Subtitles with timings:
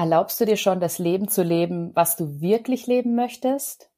[0.00, 3.90] Erlaubst du dir schon, das Leben zu leben, was du wirklich leben möchtest?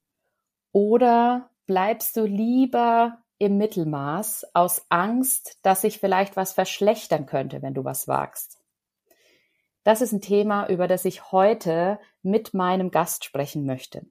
[0.73, 7.73] Oder bleibst du lieber im Mittelmaß aus Angst, dass sich vielleicht was verschlechtern könnte, wenn
[7.73, 8.59] du was wagst?
[9.85, 14.05] Das ist ein Thema, über das ich heute mit meinem Gast sprechen möchte.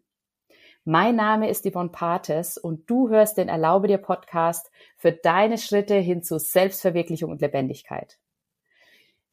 [0.86, 5.96] Mein Name ist Yvonne Pates und du hörst den Erlaube dir Podcast für deine Schritte
[5.96, 8.18] hin zu Selbstverwirklichung und Lebendigkeit.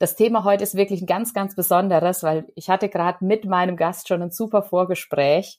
[0.01, 3.77] Das Thema heute ist wirklich ein ganz, ganz besonderes, weil ich hatte gerade mit meinem
[3.77, 5.59] Gast schon ein super Vorgespräch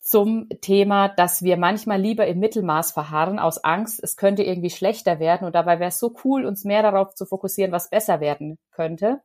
[0.00, 5.20] zum Thema, dass wir manchmal lieber im Mittelmaß verharren aus Angst, es könnte irgendwie schlechter
[5.20, 8.58] werden und dabei wäre es so cool, uns mehr darauf zu fokussieren, was besser werden
[8.72, 9.20] könnte.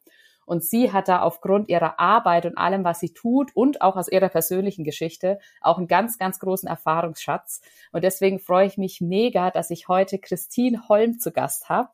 [0.46, 4.10] Und sie hat da aufgrund ihrer Arbeit und allem, was sie tut und auch aus
[4.10, 7.62] ihrer persönlichen Geschichte auch einen ganz, ganz großen Erfahrungsschatz.
[7.92, 11.90] Und deswegen freue ich mich mega, dass ich heute Christine Holm zu Gast habe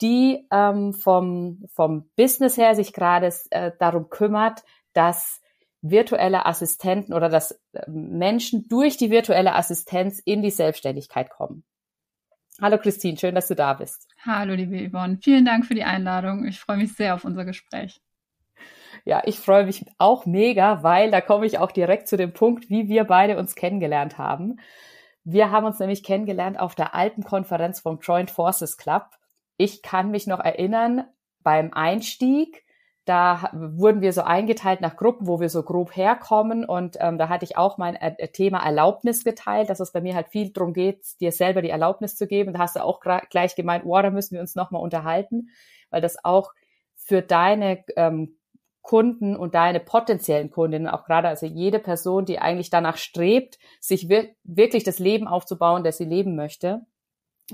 [0.00, 5.40] die ähm, vom, vom Business her sich gerade äh, darum kümmert, dass
[5.82, 11.64] virtuelle Assistenten oder dass äh, Menschen durch die virtuelle Assistenz in die Selbstständigkeit kommen.
[12.60, 14.08] Hallo Christine, schön, dass du da bist.
[14.24, 16.46] Hallo liebe Yvonne, vielen Dank für die Einladung.
[16.46, 18.00] Ich freue mich sehr auf unser Gespräch.
[19.04, 22.70] Ja, ich freue mich auch mega, weil da komme ich auch direkt zu dem Punkt,
[22.70, 24.58] wie wir beide uns kennengelernt haben.
[25.22, 29.10] Wir haben uns nämlich kennengelernt auf der Alpenkonferenz vom Joint Forces Club
[29.56, 31.04] ich kann mich noch erinnern,
[31.42, 32.64] beim Einstieg,
[33.06, 36.64] da wurden wir so eingeteilt nach Gruppen, wo wir so grob herkommen.
[36.64, 40.16] Und ähm, da hatte ich auch mein äh, Thema Erlaubnis geteilt, dass es bei mir
[40.16, 42.52] halt viel darum geht, dir selber die Erlaubnis zu geben.
[42.52, 45.50] Da hast du auch gleich gemeint, oh, da müssen wir uns nochmal unterhalten,
[45.90, 46.52] weil das auch
[46.96, 48.38] für deine ähm,
[48.82, 54.08] Kunden und deine potenziellen Kundinnen, auch gerade also jede Person, die eigentlich danach strebt, sich
[54.08, 56.82] wir wirklich das Leben aufzubauen, das sie leben möchte,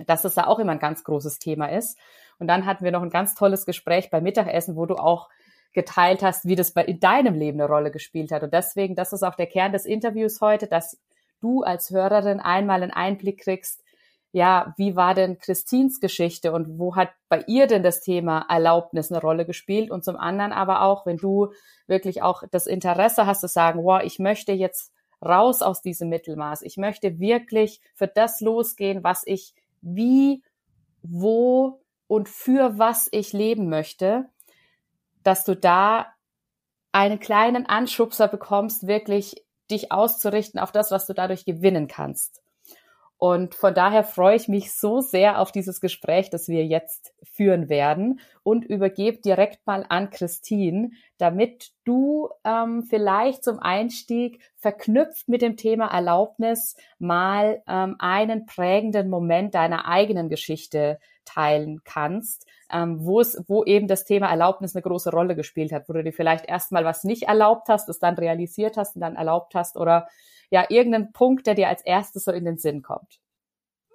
[0.06, 1.98] dass es da auch immer ein ganz großes Thema ist.
[2.38, 5.28] Und dann hatten wir noch ein ganz tolles Gespräch beim Mittagessen, wo du auch
[5.72, 8.42] geteilt hast, wie das bei, in deinem Leben eine Rolle gespielt hat.
[8.42, 11.00] Und deswegen, das ist auch der Kern des Interviews heute, dass
[11.40, 13.82] du als Hörerin einmal einen Einblick kriegst,
[14.34, 19.12] ja, wie war denn Christins Geschichte und wo hat bei ihr denn das Thema Erlaubnis
[19.12, 19.90] eine Rolle gespielt?
[19.90, 21.52] Und zum anderen aber auch, wenn du
[21.86, 24.90] wirklich auch das Interesse hast zu sagen, wow, ich möchte jetzt
[25.22, 26.62] raus aus diesem Mittelmaß.
[26.62, 30.42] Ich möchte wirklich für das losgehen, was ich wie,
[31.02, 34.28] wo und für was ich leben möchte,
[35.22, 36.06] dass du da
[36.92, 42.41] einen kleinen Anschubser bekommst, wirklich dich auszurichten auf das, was du dadurch gewinnen kannst.
[43.22, 47.68] Und von daher freue ich mich so sehr auf dieses Gespräch, das wir jetzt führen
[47.68, 48.18] werden.
[48.42, 55.56] Und übergebe direkt mal an Christine, damit du ähm, vielleicht zum Einstieg verknüpft mit dem
[55.56, 63.40] Thema Erlaubnis mal ähm, einen prägenden Moment deiner eigenen Geschichte teilen kannst, ähm, wo es,
[63.46, 66.84] wo eben das Thema Erlaubnis eine große Rolle gespielt hat, wo du dir vielleicht erstmal
[66.84, 70.08] was nicht erlaubt hast, es dann realisiert hast und dann erlaubt hast oder
[70.52, 73.20] ja, irgendeinen Punkt, der dir als erstes so in den Sinn kommt?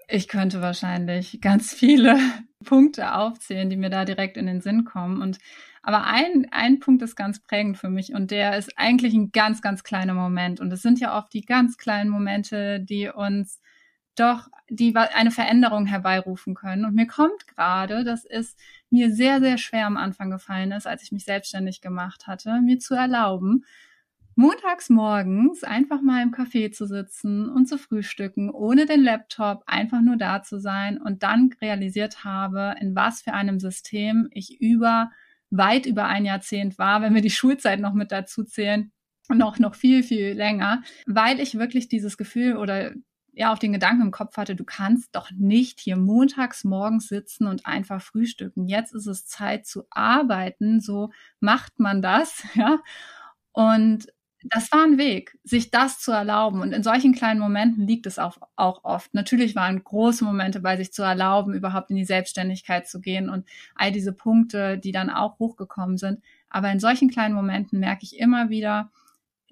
[0.10, 2.18] Ich könnte wahrscheinlich ganz viele
[2.66, 5.22] Punkte aufzählen, die mir da direkt in den Sinn kommen.
[5.22, 5.38] Und
[5.84, 9.62] aber ein, ein Punkt ist ganz prägend für mich und der ist eigentlich ein ganz,
[9.62, 10.60] ganz kleiner Moment.
[10.60, 13.62] Und es sind ja oft die ganz kleinen Momente, die uns
[14.16, 16.86] doch die eine Veränderung herbeirufen können.
[16.86, 18.56] Und mir kommt gerade, dass es
[18.90, 22.80] mir sehr, sehr schwer am Anfang gefallen ist, als ich mich selbstständig gemacht hatte, mir
[22.80, 23.64] zu erlauben,
[24.38, 30.02] montags morgens einfach mal im Café zu sitzen und zu frühstücken, ohne den Laptop, einfach
[30.02, 35.10] nur da zu sein und dann realisiert habe, in was für einem System ich über
[35.50, 38.92] weit über ein Jahrzehnt war, wenn wir die Schulzeit noch mit dazu zählen,
[39.30, 42.94] noch, noch viel, viel länger, weil ich wirklich dieses Gefühl oder
[43.34, 47.48] ja auch den Gedanken im Kopf hatte, du kannst doch nicht hier montags morgens sitzen
[47.48, 48.68] und einfach frühstücken.
[48.68, 52.80] Jetzt ist es Zeit zu arbeiten, so macht man das, ja.
[53.52, 54.08] Und
[54.50, 56.62] das war ein Weg, sich das zu erlauben.
[56.62, 59.14] Und in solchen kleinen Momenten liegt es auch, auch oft.
[59.14, 63.46] Natürlich waren große Momente bei sich zu erlauben, überhaupt in die Selbstständigkeit zu gehen und
[63.76, 66.22] all diese Punkte, die dann auch hochgekommen sind.
[66.50, 68.92] Aber in solchen kleinen Momenten merke ich immer wieder,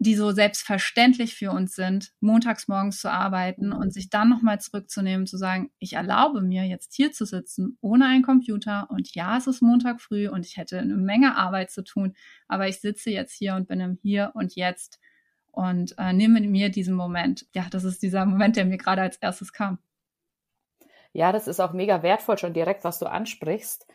[0.06, 5.26] die so selbstverständlich für uns sind, montags morgens zu arbeiten und sich dann nochmal zurückzunehmen,
[5.26, 9.48] zu sagen, ich erlaube mir jetzt hier zu sitzen, ohne einen Computer und ja, es
[9.48, 12.16] ist Montag früh und ich hätte eine Menge Arbeit zu tun,
[12.48, 15.00] aber ich sitze jetzt hier und bin im Hier und Jetzt
[15.52, 17.48] und äh, nehme mir diesen Moment.
[17.54, 19.80] Ja, das ist dieser Moment, der mir gerade als erstes kam.
[21.14, 23.88] Ja, das ist auch mega wertvoll schon direkt, was du ansprichst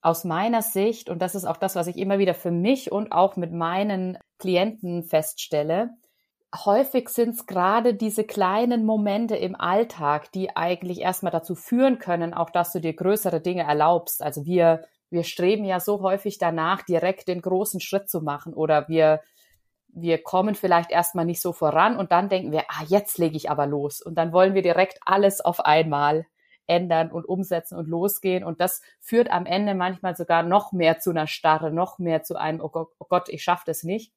[0.00, 3.12] aus meiner Sicht, und das ist auch das, was ich immer wieder für mich und
[3.12, 5.90] auch mit meinen Klienten feststelle,
[6.64, 12.32] häufig sind es gerade diese kleinen Momente im Alltag, die eigentlich erstmal dazu führen können,
[12.32, 14.22] auch dass du dir größere Dinge erlaubst.
[14.22, 18.88] Also wir wir streben ja so häufig danach, direkt den großen Schritt zu machen oder
[18.88, 19.22] wir,
[19.88, 23.50] wir kommen vielleicht erstmal nicht so voran und dann denken wir, ah, jetzt lege ich
[23.50, 26.26] aber los und dann wollen wir direkt alles auf einmal
[26.68, 28.44] ändern und umsetzen und losgehen.
[28.44, 32.36] Und das führt am Ende manchmal sogar noch mehr zu einer Starre, noch mehr zu
[32.36, 34.12] einem, oh Gott, oh Gott ich schaffe das nicht.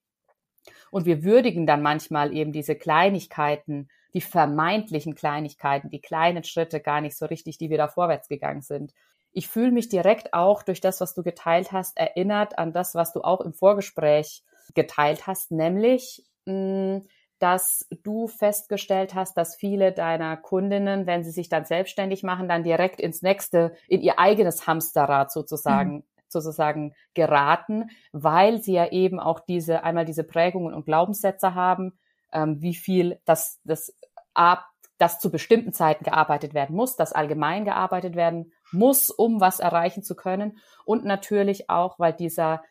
[0.92, 7.02] Und wir würdigen dann manchmal eben diese Kleinigkeiten, die vermeintlichen Kleinigkeiten, die kleinen Schritte gar
[7.02, 8.94] nicht so richtig, die wir da vorwärts gegangen sind.
[9.32, 13.14] Ich fühle mich direkt auch durch das, was du geteilt hast, erinnert an das, was
[13.14, 14.44] du auch im Vorgespräch
[14.76, 17.02] geteilt hast, nämlich mh, mm,
[17.42, 22.64] dass du festgestellt hast, dass viele deiner Kundinnen, wenn sie sich dann selbstständig machen, dann
[22.64, 26.04] direkt ins nächste, in ihr eigenes Hamsterrad sozusagen, mhm.
[26.28, 31.98] sozusagen geraten, weil sie ja eben auch diese, einmal diese Prägungen und Glaubenssätze haben,
[32.32, 33.98] ähm, wie viel das, das
[34.36, 34.68] ab,
[35.00, 40.04] das zu bestimmten Zeiten gearbeitet werden muss, das allgemein gearbeitet werden muss, um was erreichen
[40.04, 40.60] zu können.
[40.86, 42.62] Und natürlich auch, weil dieser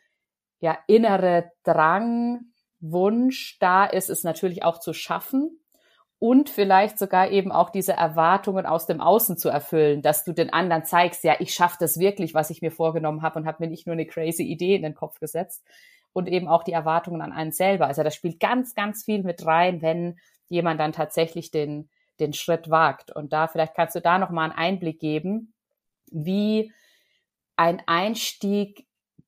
[0.61, 2.50] ja, innere Drang
[2.81, 5.61] Wunsch da ist, es natürlich auch zu schaffen
[6.19, 10.53] und vielleicht sogar eben auch diese Erwartungen aus dem Außen zu erfüllen, dass du den
[10.53, 13.71] anderen zeigst, ja, ich schaffe das wirklich, was ich mir vorgenommen habe und habe mir
[13.71, 15.65] nicht nur eine crazy Idee in den Kopf gesetzt
[16.13, 17.87] und eben auch die Erwartungen an einen selber.
[17.87, 20.19] Also das spielt ganz, ganz viel mit rein, wenn
[20.49, 21.89] jemand dann tatsächlich den,
[22.19, 23.15] den Schritt wagt.
[23.15, 25.55] Und da vielleicht kannst du da noch mal einen Einblick geben,
[26.11, 26.73] wie
[27.57, 28.87] ein Einstieg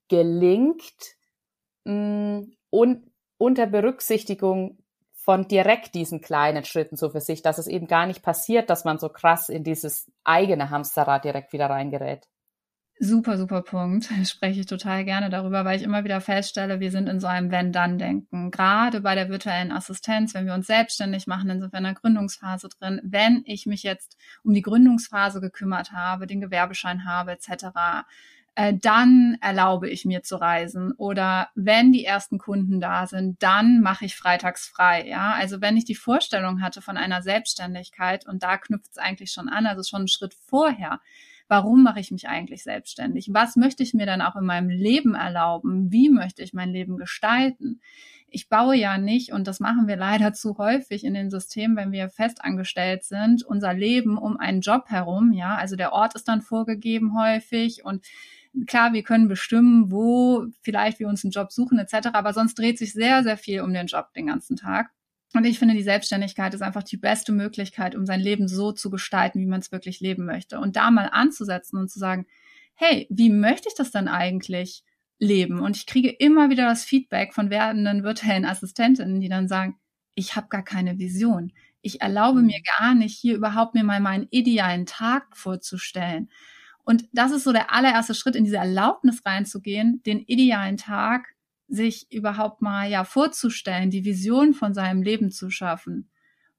[0.08, 1.16] gelingt
[1.84, 2.40] mm,
[2.70, 3.11] und
[3.42, 4.78] unter Berücksichtigung
[5.14, 8.84] von direkt diesen kleinen Schritten so für sich, dass es eben gar nicht passiert, dass
[8.84, 12.28] man so krass in dieses eigene Hamsterrad direkt wieder reingerät.
[13.00, 14.08] Super, super Punkt.
[14.24, 17.50] Spreche ich total gerne darüber, weil ich immer wieder feststelle, wir sind in so einem
[17.50, 18.52] Wenn-Dann-Denken.
[18.52, 21.94] Gerade bei der virtuellen Assistenz, wenn wir uns selbstständig machen, dann sind wir in der
[21.94, 23.00] Gründungsphase drin.
[23.02, 28.04] Wenn ich mich jetzt um die Gründungsphase gekümmert habe, den Gewerbeschein habe, etc.,
[28.54, 30.92] äh, dann erlaube ich mir zu reisen.
[30.92, 35.06] Oder wenn die ersten Kunden da sind, dann mache ich freitags frei.
[35.08, 39.32] Ja, also wenn ich die Vorstellung hatte von einer Selbstständigkeit und da knüpft es eigentlich
[39.32, 41.00] schon an, also schon einen Schritt vorher.
[41.48, 43.28] Warum mache ich mich eigentlich selbstständig?
[43.32, 45.90] Was möchte ich mir dann auch in meinem Leben erlauben?
[45.90, 47.80] Wie möchte ich mein Leben gestalten?
[48.32, 51.92] ich baue ja nicht, und das machen wir leider zu häufig in den Systemen, wenn
[51.92, 56.40] wir festangestellt sind, unser Leben um einen Job herum, ja, also der Ort ist dann
[56.40, 58.06] vorgegeben häufig und
[58.66, 62.78] Klar, wir können bestimmen, wo vielleicht wir uns einen Job suchen etc., aber sonst dreht
[62.78, 64.90] sich sehr, sehr viel um den Job den ganzen Tag.
[65.34, 68.90] Und ich finde, die Selbstständigkeit ist einfach die beste Möglichkeit, um sein Leben so zu
[68.90, 70.60] gestalten, wie man es wirklich leben möchte.
[70.60, 72.26] Und da mal anzusetzen und zu sagen,
[72.74, 74.84] hey, wie möchte ich das denn eigentlich
[75.18, 75.60] leben?
[75.60, 79.76] Und ich kriege immer wieder das Feedback von werdenden virtuellen Assistentinnen, die dann sagen,
[80.14, 81.52] ich habe gar keine Vision.
[81.80, 82.46] Ich erlaube mhm.
[82.46, 86.30] mir gar nicht, hier überhaupt mir mal meinen idealen Tag vorzustellen.
[86.84, 91.28] Und das ist so der allererste Schritt, in diese Erlaubnis reinzugehen, den idealen Tag
[91.68, 96.10] sich überhaupt mal ja vorzustellen, die Vision von seinem Leben zu schaffen.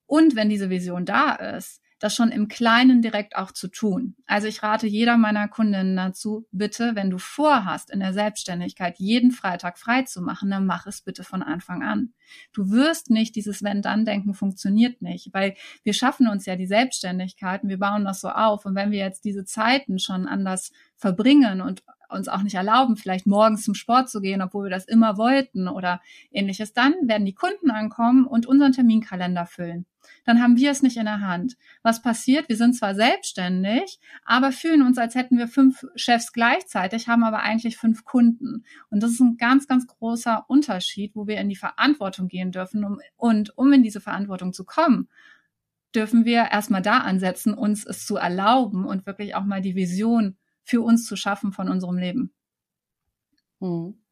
[0.05, 4.17] Und wenn diese Vision da ist, das schon im Kleinen direkt auch zu tun.
[4.25, 9.31] Also ich rate jeder meiner Kundinnen dazu, bitte, wenn du vorhast, in der Selbstständigkeit jeden
[9.31, 12.11] Freitag frei zu machen, dann mach es bitte von Anfang an.
[12.51, 17.69] Du wirst nicht, dieses Wenn-Dann-Denken funktioniert nicht, weil wir schaffen uns ja die Selbstständigkeit und
[17.69, 18.65] wir bauen das so auf.
[18.65, 23.27] Und wenn wir jetzt diese Zeiten schon anders verbringen und uns auch nicht erlauben, vielleicht
[23.27, 26.01] morgens zum Sport zu gehen, obwohl wir das immer wollten oder
[26.31, 29.85] ähnliches, dann werden die Kunden ankommen und unseren Terminkalender füllen
[30.25, 31.57] dann haben wir es nicht in der Hand.
[31.81, 32.49] Was passiert?
[32.49, 37.39] Wir sind zwar selbstständig, aber fühlen uns, als hätten wir fünf Chefs gleichzeitig, haben aber
[37.39, 38.63] eigentlich fünf Kunden.
[38.89, 42.83] Und das ist ein ganz, ganz großer Unterschied, wo wir in die Verantwortung gehen dürfen.
[42.83, 45.09] Um, und um in diese Verantwortung zu kommen,
[45.95, 50.37] dürfen wir erstmal da ansetzen, uns es zu erlauben und wirklich auch mal die Vision
[50.63, 52.33] für uns zu schaffen von unserem Leben.
[53.59, 54.02] Hm.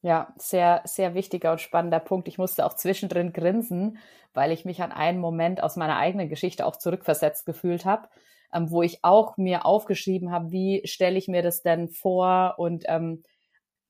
[0.00, 2.28] Ja, sehr, sehr wichtiger und spannender Punkt.
[2.28, 3.98] Ich musste auch zwischendrin grinsen,
[4.32, 8.08] weil ich mich an einen Moment aus meiner eigenen Geschichte auch zurückversetzt gefühlt habe,
[8.54, 12.84] ähm, wo ich auch mir aufgeschrieben habe, wie stelle ich mir das denn vor und
[12.86, 13.24] ähm,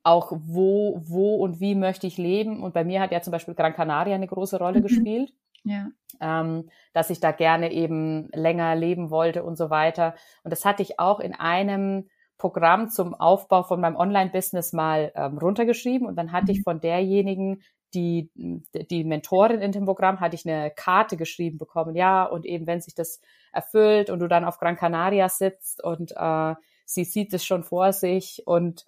[0.03, 2.63] auch wo, wo und wie möchte ich leben.
[2.63, 4.85] Und bei mir hat ja zum Beispiel Gran Canaria eine große Rolle mhm.
[4.85, 5.33] gespielt.
[5.65, 5.89] Ja.
[6.21, 10.15] Ähm, dass ich da gerne eben länger leben wollte und so weiter.
[10.43, 15.39] Und das hatte ich auch in einem Programm zum Aufbau von meinem Online-Business mal ähm,
[15.39, 16.59] runtergeschrieben und dann hatte mhm.
[16.59, 17.63] ich von derjenigen,
[17.95, 21.97] die, die Mentorin in dem Programm, hatte ich eine Karte geschrieben bekommen.
[21.97, 23.21] Ja, und eben wenn sich das
[23.53, 26.55] erfüllt und du dann auf Gran Canaria sitzt und äh,
[26.85, 28.85] sie sieht es schon vor sich und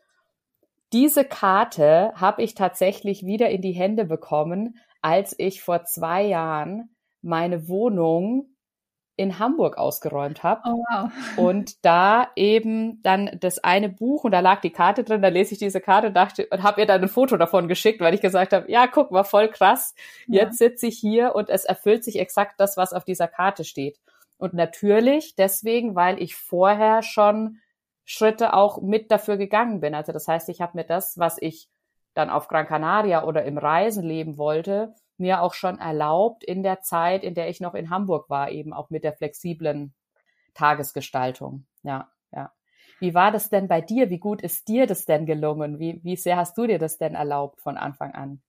[0.92, 6.90] diese Karte habe ich tatsächlich wieder in die Hände bekommen, als ich vor zwei Jahren
[7.22, 8.49] meine Wohnung
[9.20, 10.62] in Hamburg ausgeräumt habe.
[10.64, 11.10] Oh, wow.
[11.36, 15.52] Und da eben dann das eine Buch und da lag die Karte drin, da lese
[15.52, 18.22] ich diese Karte und dachte und habe ihr dann ein Foto davon geschickt, weil ich
[18.22, 19.94] gesagt habe, ja, guck mal, voll krass.
[20.26, 20.68] Jetzt ja.
[20.68, 24.00] sitze ich hier und es erfüllt sich exakt das, was auf dieser Karte steht.
[24.38, 27.58] Und natürlich deswegen, weil ich vorher schon
[28.06, 29.94] Schritte auch mit dafür gegangen bin.
[29.94, 31.68] Also das heißt, ich habe mir das, was ich
[32.14, 36.80] dann auf Gran Canaria oder im Reisen leben wollte, mir auch schon erlaubt in der
[36.80, 39.94] Zeit, in der ich noch in Hamburg war, eben auch mit der flexiblen
[40.54, 41.66] Tagesgestaltung.
[41.82, 42.52] Ja, ja.
[42.98, 44.10] Wie war das denn bei dir?
[44.10, 45.78] Wie gut ist dir das denn gelungen?
[45.78, 48.42] Wie, wie sehr hast du dir das denn erlaubt von Anfang an?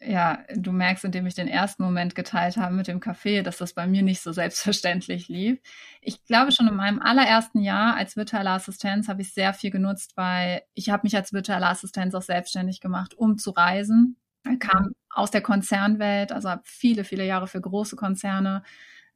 [0.00, 3.74] ja, du merkst, indem ich den ersten Moment geteilt habe mit dem Café, dass das
[3.74, 5.58] bei mir nicht so selbstverständlich lief.
[6.00, 10.12] Ich glaube, schon in meinem allerersten Jahr als virtuelle Assistenz habe ich sehr viel genutzt,
[10.16, 14.16] weil ich habe mich als virtuelle Assistenz auch selbstständig gemacht, um zu reisen.
[14.48, 18.62] Ich kam aus der Konzernwelt, also habe viele, viele Jahre für große Konzerne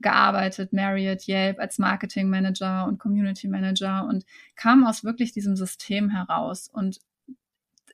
[0.01, 4.25] gearbeitet, Marriott, Yelp als Marketing Manager und Community Manager und
[4.57, 6.99] kam aus wirklich diesem System heraus und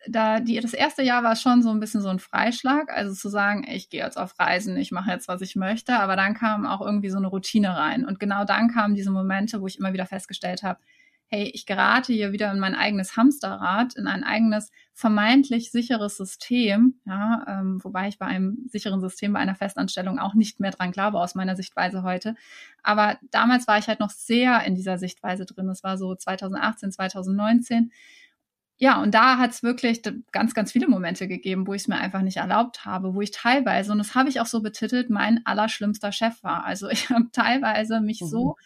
[0.07, 3.29] da die, das erste Jahr war schon so ein bisschen so ein Freischlag, also zu
[3.29, 6.67] sagen, ich gehe jetzt auf Reisen, ich mache jetzt, was ich möchte, aber dann kam
[6.67, 8.05] auch irgendwie so eine Routine rein.
[8.05, 10.81] Und genau dann kamen diese Momente, wo ich immer wieder festgestellt habe,
[11.29, 17.01] hey, ich gerate hier wieder in mein eigenes Hamsterrad, in ein eigenes vermeintlich sicheres System,
[17.05, 20.91] ja, ähm, wobei ich bei einem sicheren System, bei einer Festanstellung auch nicht mehr dran
[20.91, 22.35] glaube aus meiner Sichtweise heute.
[22.83, 25.69] Aber damals war ich halt noch sehr in dieser Sichtweise drin.
[25.69, 27.93] Es war so 2018, 2019
[28.81, 31.99] ja, und da hat es wirklich ganz, ganz viele Momente gegeben, wo ich es mir
[31.99, 35.45] einfach nicht erlaubt habe, wo ich teilweise, und das habe ich auch so betitelt, mein
[35.45, 36.65] allerschlimmster Chef war.
[36.65, 38.27] Also ich habe teilweise mich mhm.
[38.29, 38.57] so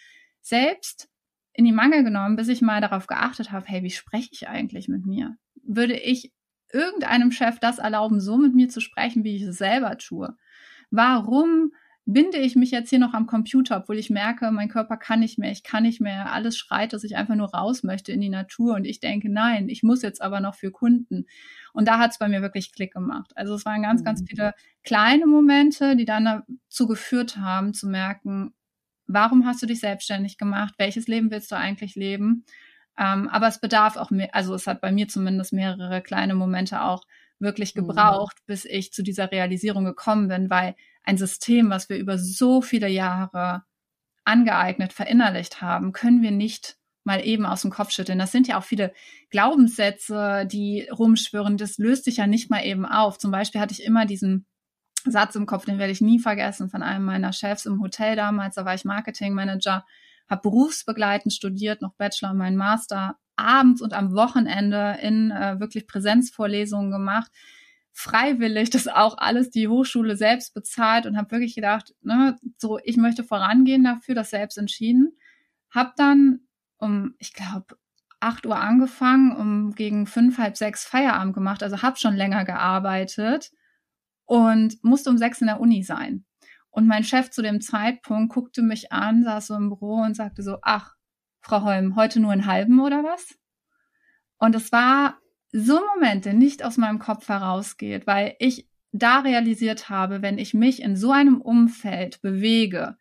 [0.42, 1.09] selbst
[1.52, 4.88] in die Mangel genommen, bis ich mal darauf geachtet habe, hey, wie spreche ich eigentlich
[4.88, 5.37] mit mir?
[5.62, 6.32] Würde ich
[6.73, 10.35] irgendeinem Chef das erlauben, so mit mir zu sprechen, wie ich es selber tue?
[10.90, 11.73] Warum
[12.04, 15.38] binde ich mich jetzt hier noch am Computer, obwohl ich merke, mein Körper kann nicht
[15.38, 18.28] mehr, ich kann nicht mehr, alles schreit, dass ich einfach nur raus möchte in die
[18.28, 21.26] Natur und ich denke, nein, ich muss jetzt aber noch für Kunden.
[21.73, 23.32] Und da hat es bei mir wirklich Klick gemacht.
[23.37, 24.04] Also es waren ganz, mhm.
[24.04, 28.52] ganz viele kleine Momente, die dann dazu geführt haben, zu merken,
[29.12, 30.75] warum hast du dich selbstständig gemacht?
[30.78, 32.45] Welches Leben willst du eigentlich leben?
[32.99, 36.83] Ähm, aber es bedarf auch mehr, also es hat bei mir zumindest mehrere kleine Momente
[36.83, 37.04] auch
[37.38, 37.81] wirklich mhm.
[37.81, 38.45] gebraucht, mhm.
[38.47, 42.88] bis ich zu dieser Realisierung gekommen bin, weil ein System, was wir über so viele
[42.88, 43.64] Jahre
[44.25, 48.19] angeeignet, verinnerlicht haben, können wir nicht mal eben aus dem Kopf schütteln.
[48.19, 48.92] Das sind ja auch viele
[49.31, 51.57] Glaubenssätze, die rumschwirren.
[51.57, 53.19] Das löst sich ja nicht mal eben auf.
[53.19, 54.47] Zum Beispiel hatte ich immer diesen
[55.11, 58.54] Satz im Kopf, den werde ich nie vergessen, von einem meiner Chefs im Hotel damals.
[58.54, 59.85] Da war ich Marketingmanager,
[60.28, 66.90] habe berufsbegleitend studiert, noch Bachelor, mein Master, abends und am Wochenende in äh, wirklich Präsenzvorlesungen
[66.90, 67.30] gemacht
[67.92, 72.97] freiwillig das auch alles die Hochschule selbst bezahlt und habe wirklich gedacht, ne, so ich
[72.97, 75.16] möchte vorangehen dafür, das selbst entschieden.
[75.71, 76.40] Hab dann
[76.78, 77.76] um, ich glaube,
[78.18, 83.52] acht Uhr angefangen, um gegen fünf, halb sechs Feierabend gemacht, also habe schon länger gearbeitet
[84.33, 86.25] und musste um sechs in der Uni sein.
[86.71, 90.43] Und mein Chef zu dem Zeitpunkt guckte mich an, saß so im Büro und sagte
[90.43, 90.95] so, ach,
[91.43, 93.39] Frau Holm, heute nur einen halben oder was?
[94.39, 95.19] Und es war
[95.53, 100.81] so Momente nicht aus meinem Kopf herausgeht, weil ich da realisiert habe, wenn ich mich
[100.81, 102.97] in so einem Umfeld bewege,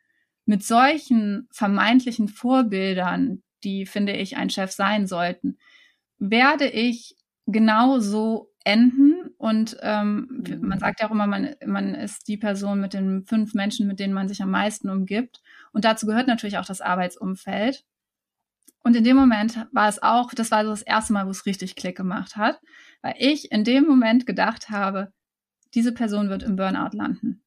[0.45, 5.59] mit solchen vermeintlichen Vorbildern, die, finde ich, ein Chef sein sollten,
[6.17, 9.33] werde ich genau so enden.
[9.37, 10.67] Und ähm, mhm.
[10.67, 13.99] man sagt ja auch immer, man, man ist die Person mit den fünf Menschen, mit
[13.99, 15.41] denen man sich am meisten umgibt.
[15.71, 17.83] Und dazu gehört natürlich auch das Arbeitsumfeld.
[18.83, 21.45] Und in dem Moment war es auch, das war so das erste Mal, wo es
[21.45, 22.59] richtig Klick gemacht hat,
[23.01, 25.13] weil ich in dem Moment gedacht habe,
[25.73, 27.43] diese Person wird im Burnout landen.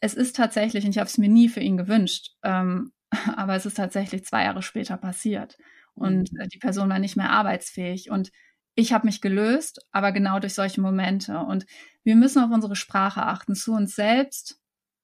[0.00, 2.92] Es ist tatsächlich, und ich habe es mir nie für ihn gewünscht, ähm,
[3.36, 5.56] aber es ist tatsächlich zwei Jahre später passiert.
[5.94, 6.48] Und mhm.
[6.48, 8.10] die Person war nicht mehr arbeitsfähig.
[8.10, 8.30] Und
[8.76, 11.38] ich habe mich gelöst, aber genau durch solche Momente.
[11.38, 11.66] Und
[12.04, 14.60] wir müssen auf unsere Sprache achten, zu uns selbst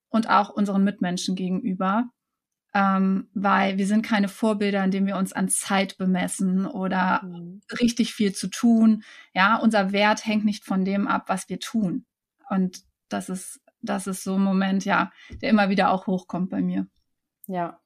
[0.09, 2.09] und auch unseren Mitmenschen gegenüber
[2.75, 7.61] ähm, weil wir sind keine Vorbilder, indem wir uns an Zeit bemessen oder mhm.
[7.81, 9.05] richtig viel zu tun.
[9.35, 12.07] Ja, unser Wert hängt nicht von dem ab, was wir tun.
[12.49, 15.13] Und das ist, das ist so ein Moment, ja,
[15.43, 16.87] der immer wieder auch hochkommt bei mir.
[17.47, 17.79] Ja.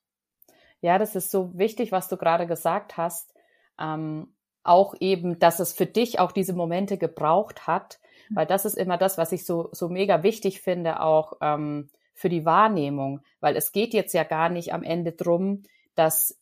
[0.82, 3.34] Ja, das ist so wichtig, was du gerade gesagt hast.
[3.80, 4.35] Ähm,
[4.68, 8.36] auch eben, dass es für dich auch diese Momente gebraucht hat, mhm.
[8.36, 12.28] weil das ist immer das, was ich so, so mega wichtig finde, auch ähm, für
[12.28, 16.38] die Wahrnehmung, weil es geht jetzt ja gar nicht am Ende drum, dass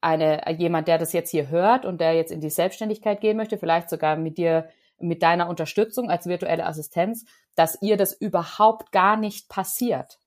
[0.00, 3.58] eine, jemand, der das jetzt hier hört und der jetzt in die Selbstständigkeit gehen möchte,
[3.58, 9.16] vielleicht sogar mit dir, mit deiner Unterstützung als virtuelle Assistenz, dass ihr das überhaupt gar
[9.16, 10.18] nicht passiert.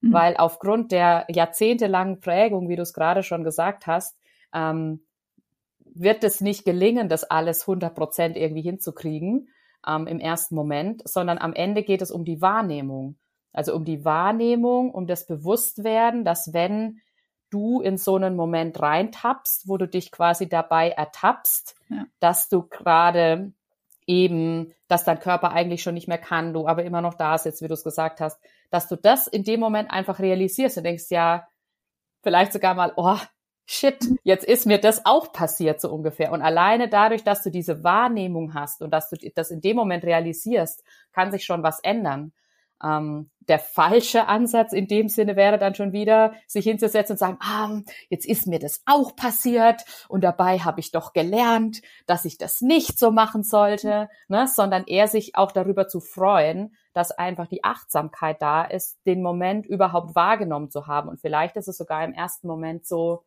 [0.00, 0.12] mhm.
[0.12, 4.16] weil aufgrund der jahrzehntelangen Prägung, wie du es gerade schon gesagt hast,
[4.54, 5.00] ähm,
[6.00, 9.48] wird es nicht gelingen, das alles 100 Prozent irgendwie hinzukriegen
[9.86, 13.18] ähm, im ersten Moment, sondern am Ende geht es um die Wahrnehmung.
[13.52, 17.00] Also um die Wahrnehmung, um das Bewusstwerden, dass wenn
[17.50, 22.04] du in so einen Moment reintappst, wo du dich quasi dabei ertappst, ja.
[22.20, 23.52] dass du gerade
[24.06, 27.62] eben, dass dein Körper eigentlich schon nicht mehr kann, du aber immer noch da sitzt,
[27.62, 28.40] wie du es gesagt hast,
[28.70, 31.48] dass du das in dem Moment einfach realisierst und denkst, ja,
[32.22, 33.18] vielleicht sogar mal, oh,
[33.70, 36.32] shit, jetzt ist mir das auch passiert, so ungefähr.
[36.32, 40.04] Und alleine dadurch, dass du diese Wahrnehmung hast und dass du das in dem Moment
[40.04, 40.82] realisierst,
[41.12, 42.32] kann sich schon was ändern.
[42.82, 47.38] Ähm, der falsche Ansatz in dem Sinne wäre dann schon wieder, sich hinzusetzen und sagen,
[47.40, 52.38] ah, jetzt ist mir das auch passiert und dabei habe ich doch gelernt, dass ich
[52.38, 54.46] das nicht so machen sollte, ne?
[54.46, 59.66] sondern eher sich auch darüber zu freuen, dass einfach die Achtsamkeit da ist, den Moment
[59.66, 61.08] überhaupt wahrgenommen zu haben.
[61.08, 63.24] Und vielleicht ist es sogar im ersten Moment so,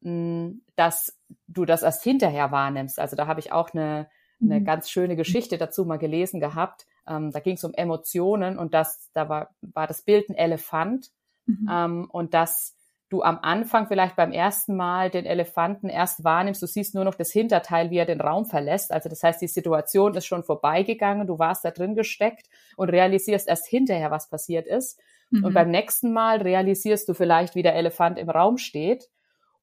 [0.00, 2.98] dass du das erst hinterher wahrnimmst.
[2.98, 4.08] Also da habe ich auch eine,
[4.40, 4.64] eine mhm.
[4.64, 9.10] ganz schöne Geschichte dazu mal gelesen gehabt, ähm, da ging es um Emotionen und das,
[9.14, 11.10] da war, war das Bild ein Elefant
[11.46, 11.68] mhm.
[11.70, 12.74] ähm, und dass
[13.08, 17.14] du am Anfang vielleicht beim ersten Mal den Elefanten erst wahrnimmst, du siehst nur noch
[17.14, 18.92] das Hinterteil, wie er den Raum verlässt.
[18.92, 23.48] Also das heißt, die Situation ist schon vorbeigegangen, du warst da drin gesteckt und realisierst
[23.48, 25.00] erst hinterher, was passiert ist.
[25.30, 25.44] Mhm.
[25.44, 29.08] Und beim nächsten Mal realisierst du vielleicht, wie der Elefant im Raum steht.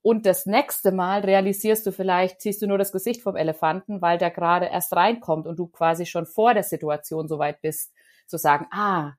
[0.06, 4.20] Und das nächste Mal realisierst du vielleicht, siehst du nur das Gesicht vom Elefanten, weil
[4.20, 7.92] der gerade erst reinkommt und du quasi schon vor der Situation so weit bist,
[8.28, 9.14] zu sagen, ah,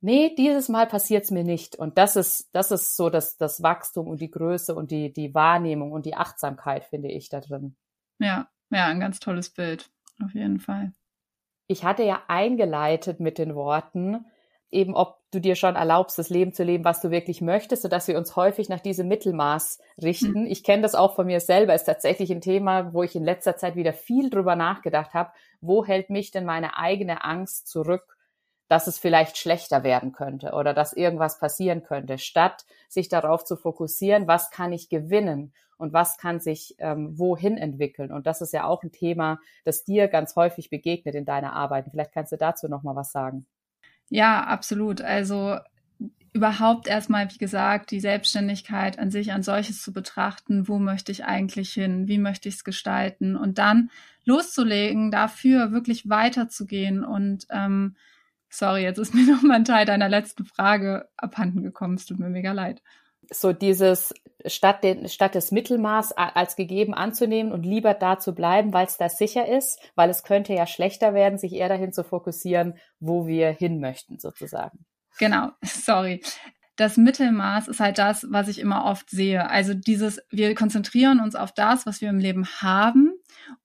[0.00, 1.76] nee, dieses Mal passiert's mir nicht.
[1.76, 5.36] Und das ist, das ist so das, das Wachstum und die Größe und die, die
[5.36, 7.76] Wahrnehmung und die Achtsamkeit, finde ich, da drin.
[8.18, 9.88] Ja, ja, ein ganz tolles Bild.
[10.20, 10.92] Auf jeden Fall.
[11.68, 14.26] Ich hatte ja eingeleitet mit den Worten,
[14.72, 18.08] eben ob du dir schon erlaubst, das Leben zu leben, was du wirklich möchtest, sodass
[18.08, 20.42] wir uns häufig nach diesem Mittelmaß richten.
[20.42, 20.46] Mhm.
[20.46, 23.56] Ich kenne das auch von mir selber, ist tatsächlich ein Thema, wo ich in letzter
[23.56, 25.32] Zeit wieder viel drüber nachgedacht habe.
[25.60, 28.16] Wo hält mich denn meine eigene Angst zurück,
[28.68, 33.56] dass es vielleicht schlechter werden könnte oder dass irgendwas passieren könnte, statt sich darauf zu
[33.56, 38.12] fokussieren, was kann ich gewinnen und was kann sich ähm, wohin entwickeln.
[38.12, 41.86] Und das ist ja auch ein Thema, das dir ganz häufig begegnet in deiner Arbeit.
[41.90, 43.46] Vielleicht kannst du dazu noch mal was sagen.
[44.08, 45.00] Ja, absolut.
[45.00, 45.58] Also
[46.32, 51.24] überhaupt erstmal, wie gesagt, die Selbstständigkeit an sich an solches zu betrachten, wo möchte ich
[51.24, 53.36] eigentlich hin, wie möchte ich es gestalten?
[53.36, 53.90] Und dann
[54.24, 57.96] loszulegen, dafür wirklich weiterzugehen und ähm,
[58.48, 62.18] sorry, jetzt ist mir noch mal ein Teil deiner letzten Frage abhanden gekommen, es tut
[62.18, 62.82] mir mega leid
[63.30, 64.12] so dieses
[64.46, 68.96] statt, den, statt das Mittelmaß als gegeben anzunehmen und lieber da zu bleiben, weil es
[68.96, 73.26] da sicher ist, weil es könnte ja schlechter werden, sich eher dahin zu fokussieren, wo
[73.26, 74.84] wir hin möchten sozusagen.
[75.18, 76.22] Genau, sorry.
[76.76, 79.48] Das Mittelmaß ist halt das, was ich immer oft sehe.
[79.50, 83.12] Also dieses, wir konzentrieren uns auf das, was wir im Leben haben,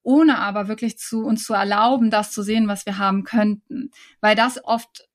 [0.04, 3.92] ohne aber wirklich zu uns zu erlauben, das zu sehen, was wir haben könnten.
[4.20, 5.07] Weil das oft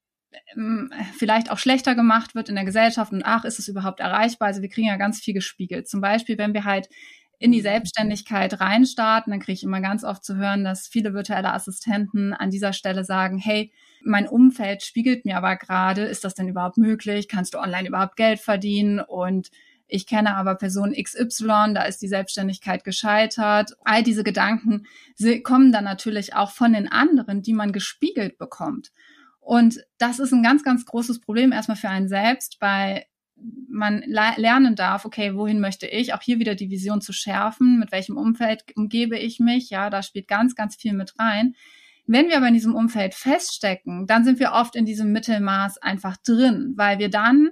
[1.17, 4.47] vielleicht auch schlechter gemacht wird in der Gesellschaft und ach, ist es überhaupt erreichbar?
[4.49, 5.87] Also wir kriegen ja ganz viel gespiegelt.
[5.87, 6.89] Zum Beispiel, wenn wir halt
[7.39, 11.51] in die Selbstständigkeit reinstarten, dann kriege ich immer ganz oft zu hören, dass viele virtuelle
[11.51, 16.47] Assistenten an dieser Stelle sagen, hey, mein Umfeld spiegelt mir aber gerade, ist das denn
[16.47, 17.27] überhaupt möglich?
[17.27, 19.01] Kannst du online überhaupt Geld verdienen?
[19.01, 19.49] Und
[19.87, 23.73] ich kenne aber Person XY, da ist die Selbstständigkeit gescheitert.
[23.83, 24.85] All diese Gedanken
[25.43, 28.91] kommen dann natürlich auch von den anderen, die man gespiegelt bekommt.
[29.43, 33.05] Und das ist ein ganz, ganz großes Problem erstmal für einen selbst, weil
[33.67, 36.13] man lernen darf, okay, wohin möchte ich?
[36.13, 39.69] Auch hier wieder die Vision zu schärfen, mit welchem Umfeld umgebe ich mich?
[39.69, 41.55] Ja, da spielt ganz, ganz viel mit rein.
[42.05, 46.15] Wenn wir aber in diesem Umfeld feststecken, dann sind wir oft in diesem Mittelmaß einfach
[46.17, 47.49] drin, weil wir dann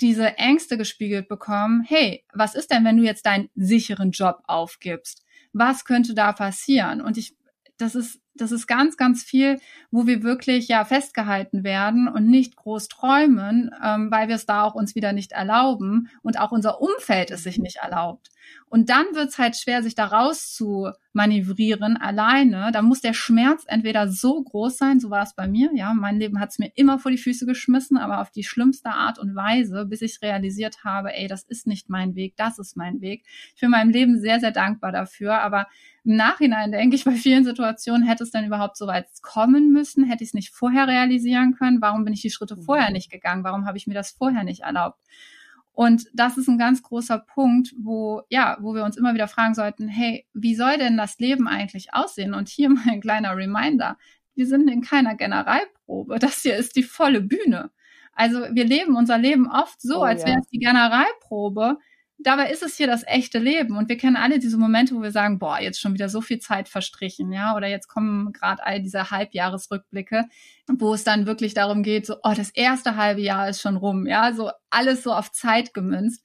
[0.00, 5.24] diese Ängste gespiegelt bekommen, hey, was ist denn, wenn du jetzt deinen sicheren Job aufgibst?
[5.52, 7.00] Was könnte da passieren?
[7.00, 7.34] Und ich,
[7.78, 9.58] das ist das ist ganz, ganz viel,
[9.90, 14.62] wo wir wirklich ja festgehalten werden und nicht groß träumen, ähm, weil wir es da
[14.62, 18.30] auch uns wieder nicht erlauben und auch unser Umfeld es sich nicht erlaubt.
[18.68, 22.70] Und dann wird es halt schwer, sich da raus zu manövrieren alleine.
[22.72, 26.18] Da muss der Schmerz entweder so groß sein, so war es bei mir, ja, mein
[26.18, 29.34] Leben hat es mir immer vor die Füße geschmissen, aber auf die schlimmste Art und
[29.34, 33.24] Weise, bis ich realisiert habe, ey, das ist nicht mein Weg, das ist mein Weg.
[33.54, 35.66] Ich bin meinem Leben sehr, sehr dankbar dafür, aber
[36.04, 40.04] im Nachhinein denke ich, bei vielen Situationen hätte es dann überhaupt so weit kommen müssen,
[40.04, 42.94] hätte ich es nicht vorher realisieren können, warum bin ich die Schritte vorher mhm.
[42.94, 44.98] nicht gegangen, warum habe ich mir das vorher nicht erlaubt.
[45.76, 49.54] Und das ist ein ganz großer Punkt, wo, ja, wo wir uns immer wieder fragen
[49.54, 52.32] sollten, hey, wie soll denn das Leben eigentlich aussehen?
[52.32, 53.98] Und hier mal ein kleiner Reminder.
[54.34, 56.18] Wir sind in keiner Generalprobe.
[56.18, 57.70] Das hier ist die volle Bühne.
[58.14, 61.76] Also wir leben unser Leben oft so, oh, als wäre es die Generalprobe.
[62.18, 65.10] Dabei ist es hier das echte Leben und wir kennen alle diese Momente, wo wir
[65.10, 68.80] sagen, boah, jetzt schon wieder so viel Zeit verstrichen, ja, oder jetzt kommen gerade all
[68.80, 70.24] diese Halbjahresrückblicke,
[70.66, 74.06] wo es dann wirklich darum geht, so, oh, das erste halbe Jahr ist schon rum,
[74.06, 76.24] ja, so alles so auf Zeit gemünzt.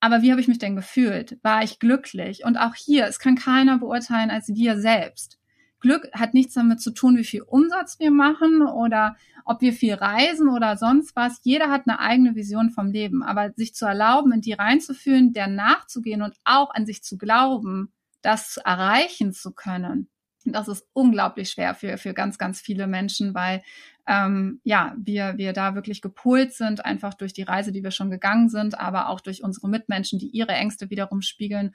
[0.00, 1.38] Aber wie habe ich mich denn gefühlt?
[1.42, 2.44] War ich glücklich?
[2.44, 5.39] Und auch hier, es kann keiner beurteilen als wir selbst.
[5.80, 9.94] Glück hat nichts damit zu tun, wie viel Umsatz wir machen oder ob wir viel
[9.94, 11.40] reisen oder sonst was.
[11.42, 13.22] Jeder hat eine eigene Vision vom Leben.
[13.22, 17.92] Aber sich zu erlauben, in die reinzufühlen, der nachzugehen und auch an sich zu glauben,
[18.22, 20.08] das erreichen zu können,
[20.44, 23.62] das ist unglaublich schwer für, für ganz, ganz viele Menschen, weil
[24.06, 28.10] ähm, ja, wir, wir da wirklich gepolt sind, einfach durch die Reise, die wir schon
[28.10, 31.74] gegangen sind, aber auch durch unsere Mitmenschen, die ihre Ängste wiederum spiegeln.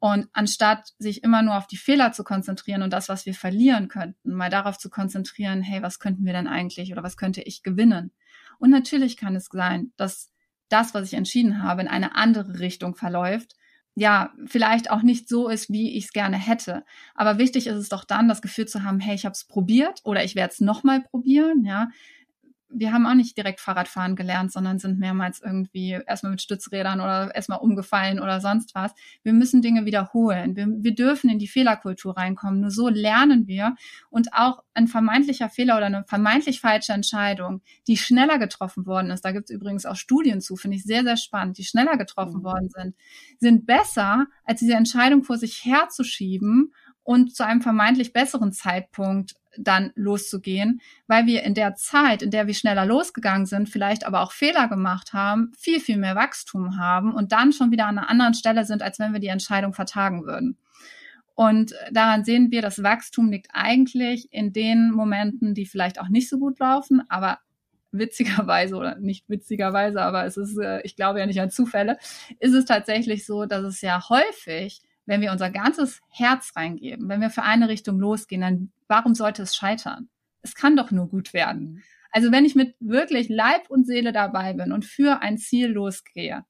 [0.00, 3.88] Und anstatt sich immer nur auf die Fehler zu konzentrieren und das, was wir verlieren
[3.88, 7.62] könnten, mal darauf zu konzentrieren, hey, was könnten wir denn eigentlich oder was könnte ich
[7.62, 8.10] gewinnen?
[8.58, 10.32] Und natürlich kann es sein, dass
[10.70, 13.56] das, was ich entschieden habe, in eine andere Richtung verläuft,
[13.94, 16.84] ja, vielleicht auch nicht so ist, wie ich es gerne hätte.
[17.14, 20.00] Aber wichtig ist es doch dann, das Gefühl zu haben, hey, ich habe es probiert
[20.04, 21.90] oder ich werde es nochmal probieren, ja
[22.72, 27.34] wir haben auch nicht direkt Fahrradfahren gelernt, sondern sind mehrmals irgendwie erstmal mit Stützrädern oder
[27.34, 28.92] erstmal umgefallen oder sonst was.
[29.22, 30.56] Wir müssen Dinge wiederholen.
[30.56, 32.60] Wir, wir dürfen in die Fehlerkultur reinkommen.
[32.60, 33.74] Nur so lernen wir.
[34.08, 39.24] Und auch ein vermeintlicher Fehler oder eine vermeintlich falsche Entscheidung, die schneller getroffen worden ist,
[39.24, 42.40] da gibt es übrigens auch Studien zu, finde ich sehr, sehr spannend, die schneller getroffen
[42.40, 42.44] mhm.
[42.44, 42.94] worden sind,
[43.38, 49.92] sind besser, als diese Entscheidung vor sich herzuschieben und zu einem vermeintlich besseren Zeitpunkt dann
[49.94, 54.32] loszugehen, weil wir in der Zeit, in der wir schneller losgegangen sind, vielleicht aber auch
[54.32, 58.34] Fehler gemacht haben, viel, viel mehr Wachstum haben und dann schon wieder an einer anderen
[58.34, 60.56] Stelle sind, als wenn wir die Entscheidung vertagen würden.
[61.34, 66.28] Und daran sehen wir, das Wachstum liegt eigentlich in den Momenten, die vielleicht auch nicht
[66.28, 67.38] so gut laufen, aber
[67.92, 71.98] witzigerweise oder nicht witzigerweise, aber es ist, äh, ich glaube ja nicht an Zufälle,
[72.38, 77.20] ist es tatsächlich so, dass es ja häufig wenn wir unser ganzes Herz reingeben, wenn
[77.20, 80.08] wir für eine Richtung losgehen, dann warum sollte es scheitern?
[80.40, 81.72] Es kann doch nur gut werden.
[81.72, 81.82] Mhm.
[82.12, 86.44] Also wenn ich mit wirklich Leib und Seele dabei bin und für ein Ziel losgehe,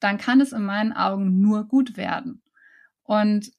[0.00, 2.42] dann kann es in meinen Augen nur gut werden.
[3.04, 3.52] Und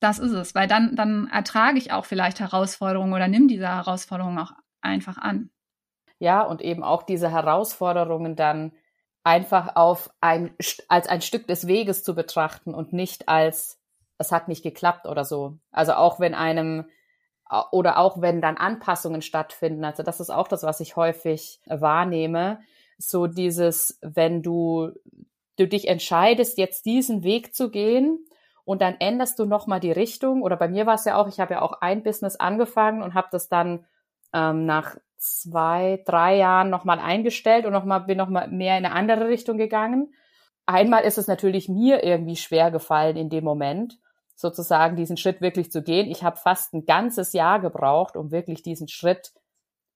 [0.00, 4.40] das ist es, weil dann, dann ertrage ich auch vielleicht Herausforderungen oder nimm diese Herausforderungen
[4.40, 5.50] auch einfach an.
[6.18, 8.72] Ja, und eben auch diese Herausforderungen dann
[9.24, 10.54] einfach auf ein,
[10.88, 13.78] als ein Stück des Weges zu betrachten und nicht als,
[14.18, 15.58] es hat nicht geklappt oder so.
[15.70, 16.86] Also auch wenn einem,
[17.72, 19.84] oder auch wenn dann Anpassungen stattfinden.
[19.84, 22.60] Also das ist auch das, was ich häufig wahrnehme.
[22.98, 24.90] So dieses, wenn du,
[25.56, 28.26] du dich entscheidest, jetzt diesen Weg zu gehen
[28.64, 30.42] und dann änderst du nochmal die Richtung.
[30.42, 33.14] Oder bei mir war es ja auch, ich habe ja auch ein Business angefangen und
[33.14, 33.86] habe das dann
[34.34, 38.94] ähm, nach zwei, drei Jahren nochmal eingestellt und noch mal, bin nochmal mehr in eine
[38.94, 40.14] andere Richtung gegangen.
[40.66, 43.98] Einmal ist es natürlich mir irgendwie schwer gefallen in dem Moment,
[44.34, 46.10] sozusagen diesen Schritt wirklich zu gehen.
[46.10, 49.32] Ich habe fast ein ganzes Jahr gebraucht, um wirklich diesen Schritt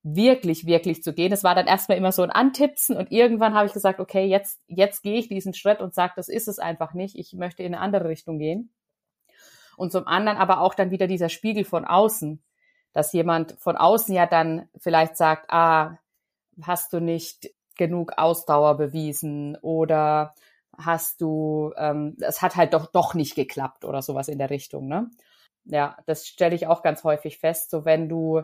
[0.02, 1.32] wirklich, wirklich zu gehen.
[1.32, 4.60] Es war dann erstmal immer so ein Antipsen und irgendwann habe ich gesagt, okay, jetzt,
[4.66, 7.16] jetzt gehe ich diesen Schritt und sage, das ist es einfach nicht.
[7.16, 8.72] Ich möchte in eine andere Richtung gehen.
[9.76, 12.42] Und zum anderen aber auch dann wieder dieser Spiegel von außen
[12.92, 15.98] dass jemand von außen ja dann vielleicht sagt, ah,
[16.62, 20.34] hast du nicht genug Ausdauer bewiesen oder
[20.76, 24.88] hast du, ähm, es hat halt doch doch nicht geklappt oder sowas in der Richtung,
[24.88, 25.10] ne?
[25.64, 28.42] Ja, das stelle ich auch ganz häufig fest, so wenn du,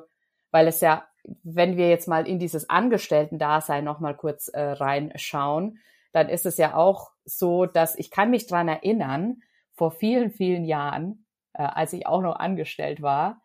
[0.50, 1.06] weil es ja,
[1.42, 5.78] wenn wir jetzt mal in dieses Angestellten-Dasein nochmal kurz äh, reinschauen,
[6.12, 10.64] dann ist es ja auch so, dass ich kann mich dran erinnern, vor vielen, vielen
[10.64, 13.42] Jahren, äh, als ich auch noch angestellt war,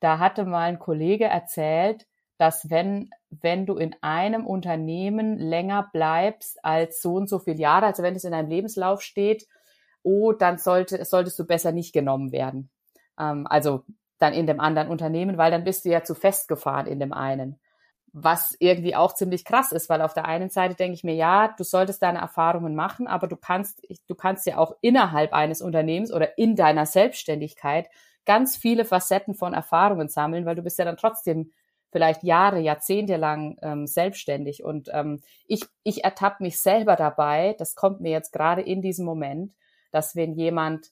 [0.00, 2.06] da hatte mal ein Kollege erzählt,
[2.38, 7.86] dass wenn, wenn du in einem Unternehmen länger bleibst als so und so viele Jahre,
[7.86, 9.46] also wenn es in deinem Lebenslauf steht,
[10.02, 12.70] oh, dann sollte, solltest du besser nicht genommen werden.
[13.18, 13.84] Ähm, also
[14.18, 17.60] dann in dem anderen Unternehmen, weil dann bist du ja zu festgefahren in dem einen.
[18.12, 21.54] Was irgendwie auch ziemlich krass ist, weil auf der einen Seite denke ich mir, ja,
[21.56, 26.12] du solltest deine Erfahrungen machen, aber du kannst, du kannst ja auch innerhalb eines Unternehmens
[26.12, 27.88] oder in deiner Selbstständigkeit
[28.26, 31.52] ganz viele Facetten von Erfahrungen sammeln, weil du bist ja dann trotzdem
[31.90, 34.62] vielleicht Jahre, Jahrzehnte lang ähm, selbstständig.
[34.62, 39.04] Und ähm, ich, ich ertappe mich selber dabei, das kommt mir jetzt gerade in diesem
[39.04, 39.52] Moment,
[39.90, 40.90] dass wenn jemand,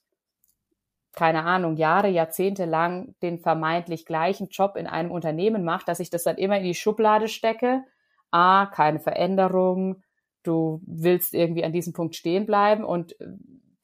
[1.12, 6.10] keine Ahnung, Jahre, Jahrzehnte lang den vermeintlich gleichen Job in einem Unternehmen macht, dass ich
[6.10, 7.84] das dann immer in die Schublade stecke.
[8.30, 10.02] Ah, keine Veränderung,
[10.42, 13.26] du willst irgendwie an diesem Punkt stehen bleiben und äh,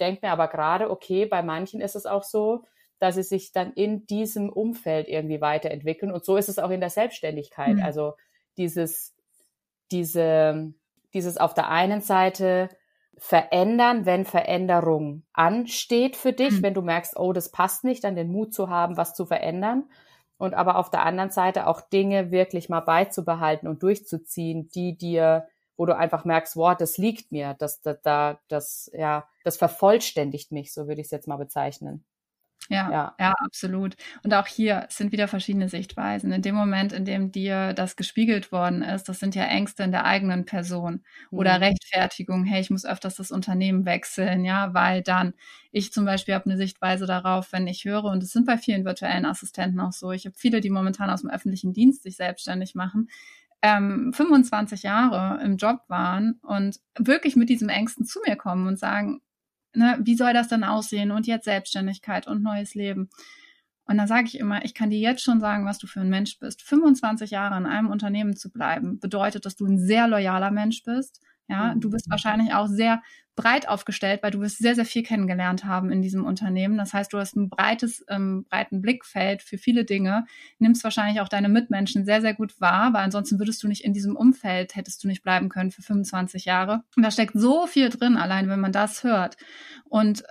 [0.01, 2.65] denk mir aber gerade, okay, bei manchen ist es auch so,
[3.05, 6.11] dass sie sich dann in diesem Umfeld irgendwie weiterentwickeln.
[6.11, 7.77] Und so ist es auch in der Selbstständigkeit.
[7.77, 7.83] Mhm.
[7.83, 8.14] Also
[8.57, 9.14] dieses,
[9.90, 10.73] diese,
[11.12, 12.71] dieses auf der einen Seite
[13.19, 16.62] verändern, wenn Veränderung ansteht für dich, mhm.
[16.62, 19.85] wenn du merkst, oh, das passt nicht, dann den Mut zu haben, was zu verändern.
[20.38, 25.47] Und aber auf der anderen Seite auch Dinge wirklich mal beizubehalten und durchzuziehen, die dir,
[25.77, 30.53] wo du einfach merkst, wow, das liegt mir, das, das, das, das, ja, das vervollständigt
[30.53, 32.03] mich, so würde ich es jetzt mal bezeichnen.
[32.70, 33.94] Ja, ja, ja, absolut.
[34.22, 36.33] Und auch hier sind wieder verschiedene Sichtweisen.
[36.33, 39.90] In dem Moment, in dem dir das gespiegelt worden ist, das sind ja Ängste in
[39.92, 41.64] der eigenen Person oder mhm.
[41.64, 42.44] Rechtfertigung.
[42.44, 45.35] Hey, ich muss öfters das Unternehmen wechseln, ja, weil dann
[45.72, 48.85] ich zum Beispiel habe eine Sichtweise darauf, wenn ich höre, und es sind bei vielen
[48.87, 50.12] virtuellen Assistenten auch so.
[50.12, 53.09] Ich habe viele, die momentan aus dem öffentlichen Dienst sich selbstständig machen,
[53.62, 58.79] ähm, 25 Jahre im Job waren und wirklich mit diesem Ängsten zu mir kommen und
[58.79, 59.20] sagen,
[59.75, 63.11] ne, wie soll das dann aussehen und jetzt Selbstständigkeit und neues Leben.
[63.87, 66.09] Und da sage ich immer, ich kann dir jetzt schon sagen, was du für ein
[66.09, 66.63] Mensch bist.
[66.63, 71.21] 25 Jahre in einem Unternehmen zu bleiben, bedeutet, dass du ein sehr loyaler Mensch bist,
[71.49, 72.13] ja, du bist mhm.
[72.13, 73.03] wahrscheinlich auch sehr
[73.37, 76.79] breit aufgestellt, weil du wirst sehr, sehr viel kennengelernt haben in diesem Unternehmen.
[76.79, 80.25] Das heißt, du hast ein breites, ähm, breiten Blickfeld für viele Dinge,
[80.59, 83.93] nimmst wahrscheinlich auch deine Mitmenschen sehr, sehr gut wahr, weil ansonsten würdest du nicht in
[83.93, 86.85] diesem Umfeld, hättest du nicht bleiben können für 25 Jahre.
[86.97, 89.37] Und da steckt so viel drin, allein wenn man das hört.
[89.85, 90.23] Und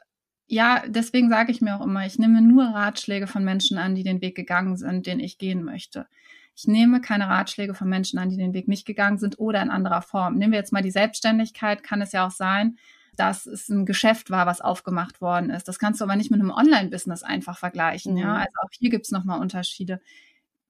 [0.48, 4.04] ja, deswegen sage ich mir auch immer, ich nehme nur Ratschläge von Menschen an, die
[4.04, 6.06] den Weg gegangen sind, den ich gehen möchte.
[6.56, 9.72] Ich nehme keine Ratschläge von Menschen an, die den Weg nicht gegangen sind oder in
[9.72, 10.36] anderer Form.
[10.36, 12.78] Nehmen wir jetzt mal die Selbstständigkeit, kann es ja auch sein,
[13.16, 15.68] dass es ein Geschäft war, was aufgemacht worden ist.
[15.68, 18.14] Das kannst du aber nicht mit einem Online-Business einfach vergleichen.
[18.14, 18.20] Mhm.
[18.20, 20.00] Ja, also auch hier gibt es nochmal Unterschiede.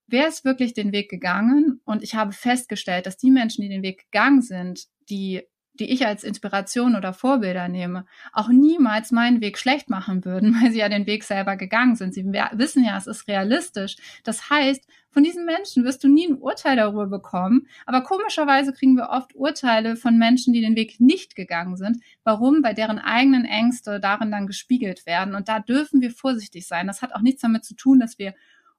[0.08, 1.82] Wer ist wirklich den Weg gegangen?
[1.86, 5.44] Und ich habe festgestellt, dass die Menschen, die den Weg gegangen sind, die
[5.80, 10.72] die ich als Inspiration oder Vorbilder nehme, auch niemals meinen Weg schlecht machen würden, weil
[10.72, 12.14] sie ja den Weg selber gegangen sind.
[12.14, 13.96] Sie wissen ja, es ist realistisch.
[14.24, 17.68] Das heißt, von diesen Menschen wirst du nie ein Urteil darüber bekommen.
[17.86, 21.98] Aber komischerweise kriegen wir oft Urteile von Menschen, die den Weg nicht gegangen sind.
[22.24, 22.64] Warum?
[22.64, 25.36] Weil deren eigenen Ängste darin dann gespiegelt werden.
[25.36, 26.88] Und da dürfen wir vorsichtig sein.
[26.88, 28.34] Das hat auch nichts damit zu tun, dass wir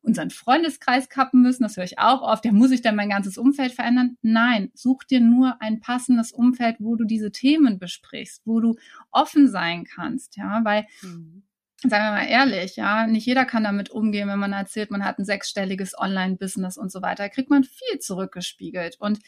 [0.05, 3.39] unseren Freundeskreis kappen müssen, das höre ich auch oft, ja, muss ich denn mein ganzes
[3.39, 4.17] Umfeld verändern?
[4.23, 8.77] Nein, such dir nur ein passendes Umfeld, wo du diese Themen besprichst, wo du
[9.11, 11.43] offen sein kannst, ja, weil, mhm.
[11.83, 15.19] sagen wir mal ehrlich, ja, nicht jeder kann damit umgehen, wenn man erzählt, man hat
[15.19, 19.21] ein sechsstelliges Online-Business und so weiter, kriegt man viel zurückgespiegelt und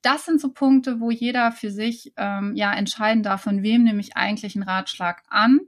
[0.00, 4.00] das sind so Punkte, wo jeder für sich ähm, ja entscheiden darf, von wem nehme
[4.00, 5.60] ich eigentlich einen Ratschlag an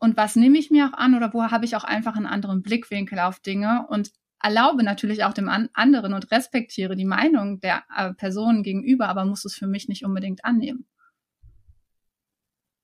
[0.00, 2.62] und was nehme ich mir auch an oder wo habe ich auch einfach einen anderen
[2.62, 4.10] Blickwinkel auf Dinge und
[4.42, 9.44] erlaube natürlich auch dem anderen und respektiere die Meinung der äh, Personen gegenüber, aber muss
[9.44, 10.86] es für mich nicht unbedingt annehmen.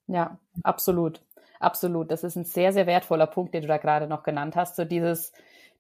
[0.07, 1.23] Ja, absolut.
[1.59, 2.11] Absolut.
[2.11, 4.77] Das ist ein sehr, sehr wertvoller Punkt, den du da gerade noch genannt hast.
[4.77, 5.33] So dieses,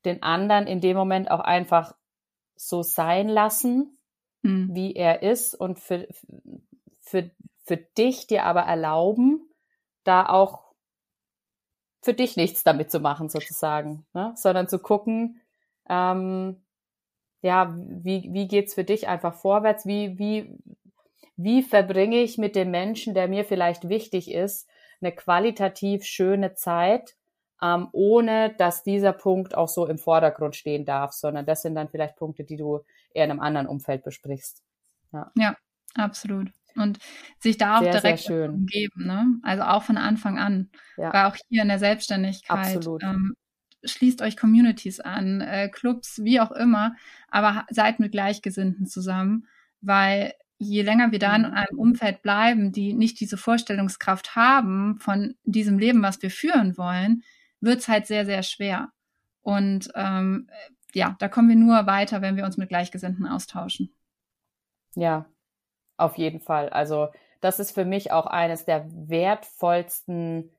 [0.06, 1.94] den anderen in dem Moment auch einfach
[2.56, 3.98] so sein lassen,
[4.42, 4.70] hm.
[4.72, 6.08] wie er ist und für,
[7.02, 7.30] für,
[7.64, 9.50] für dich dir aber erlauben,
[10.04, 10.65] da auch
[12.06, 14.32] für dich nichts damit zu machen, sozusagen, ne?
[14.36, 15.40] sondern zu gucken,
[15.88, 16.62] ähm,
[17.42, 19.86] ja, wie, wie geht's für dich einfach vorwärts?
[19.86, 20.56] Wie, wie,
[21.36, 24.68] wie verbringe ich mit dem Menschen, der mir vielleicht wichtig ist,
[25.00, 27.16] eine qualitativ schöne Zeit,
[27.60, 31.88] ähm, ohne dass dieser Punkt auch so im Vordergrund stehen darf, sondern das sind dann
[31.88, 32.80] vielleicht Punkte, die du
[33.12, 34.62] eher in einem anderen Umfeld besprichst.
[35.12, 35.56] Ja, ja
[35.94, 36.98] absolut und
[37.38, 39.38] sich da auch sehr, direkt sehr geben, ne?
[39.42, 40.70] Also auch von Anfang an.
[40.96, 41.12] Ja.
[41.12, 43.34] Weil auch hier in der Selbstständigkeit ähm,
[43.84, 46.94] schließt euch Communities an, äh, Clubs, wie auch immer,
[47.28, 49.46] aber seid mit Gleichgesinnten zusammen,
[49.80, 51.52] weil je länger wir da in mhm.
[51.52, 57.22] einem Umfeld bleiben, die nicht diese Vorstellungskraft haben von diesem Leben, was wir führen wollen,
[57.60, 58.90] wird es halt sehr, sehr schwer.
[59.42, 60.48] Und ähm,
[60.92, 63.94] ja, da kommen wir nur weiter, wenn wir uns mit Gleichgesinnten austauschen.
[64.94, 65.26] Ja,
[65.96, 66.68] auf jeden Fall.
[66.68, 67.08] Also
[67.40, 70.50] das ist für mich auch eines der wertvollsten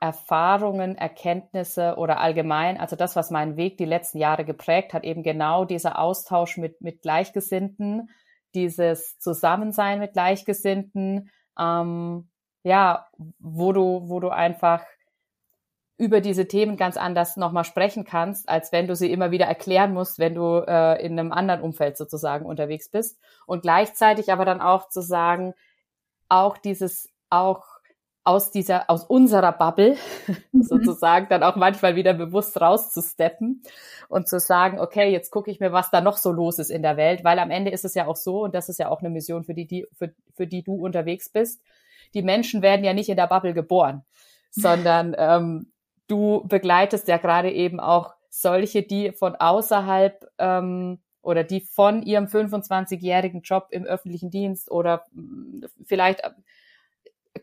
[0.00, 5.22] Erfahrungen, Erkenntnisse oder allgemein, also das, was meinen Weg die letzten Jahre geprägt hat, eben
[5.22, 8.10] genau dieser Austausch mit, mit Gleichgesinnten,
[8.54, 12.28] dieses Zusammensein mit Gleichgesinnten, ähm,
[12.64, 13.06] ja,
[13.38, 14.84] wo du, wo du einfach
[16.02, 19.94] über diese Themen ganz anders nochmal sprechen kannst, als wenn du sie immer wieder erklären
[19.94, 23.20] musst, wenn du äh, in einem anderen Umfeld sozusagen unterwegs bist.
[23.46, 25.54] Und gleichzeitig aber dann auch zu sagen,
[26.28, 27.62] auch dieses, auch
[28.24, 29.96] aus dieser, aus unserer Bubble
[30.52, 30.64] mhm.
[30.64, 33.62] sozusagen dann auch manchmal wieder bewusst rauszusteppen
[34.08, 36.82] und zu sagen, okay, jetzt gucke ich mir, was da noch so los ist in
[36.82, 39.02] der Welt, weil am Ende ist es ja auch so, und das ist ja auch
[39.02, 41.62] eine Mission, für die, die für, für die du unterwegs bist,
[42.12, 44.04] die Menschen werden ja nicht in der Bubble geboren,
[44.50, 45.71] sondern ähm,
[46.12, 52.26] du begleitest ja gerade eben auch solche, die von außerhalb ähm, oder die von ihrem
[52.26, 56.22] 25-jährigen Job im öffentlichen Dienst oder mm, vielleicht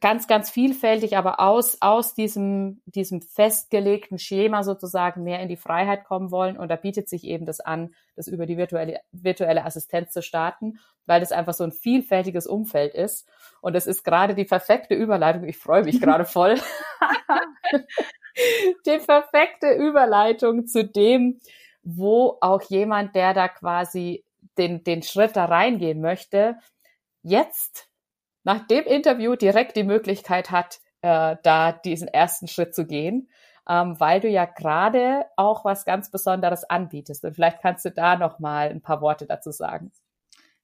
[0.01, 6.03] ganz, ganz vielfältig, aber aus, aus diesem, diesem festgelegten Schema sozusagen mehr in die Freiheit
[6.03, 6.57] kommen wollen.
[6.57, 10.77] Und da bietet sich eben das an, das über die virtuelle, virtuelle Assistenz zu starten,
[11.07, 13.27] weil das einfach so ein vielfältiges Umfeld ist.
[13.61, 15.45] Und es ist gerade die perfekte Überleitung.
[15.45, 16.59] Ich freue mich gerade voll.
[18.85, 21.39] die perfekte Überleitung zu dem,
[21.83, 24.23] wo auch jemand, der da quasi
[24.57, 26.57] den, den Schritt da reingehen möchte,
[27.23, 27.87] jetzt
[28.43, 33.29] nach dem Interview direkt die Möglichkeit hat, äh, da diesen ersten Schritt zu gehen,
[33.67, 37.23] ähm, weil du ja gerade auch was ganz Besonderes anbietest.
[37.23, 39.91] Und vielleicht kannst du da noch mal ein paar Worte dazu sagen.